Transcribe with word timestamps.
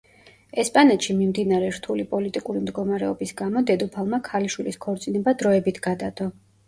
ესპანეთში 0.61 1.15
მიმდინარე 1.17 1.67
რთული 1.75 2.05
პოლიტიკური 2.13 2.63
მდგომარეობის 2.63 3.35
გამო 3.43 3.63
დედოფალმა 3.71 4.21
ქალიშვილის 4.31 4.81
ქორწინება 4.87 5.39
დროებით 5.43 5.83
გადადო. 5.91 6.33